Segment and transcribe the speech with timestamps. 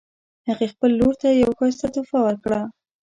[0.47, 2.59] هغې خپل لور ته یوه ښایسته تحفه ورکړه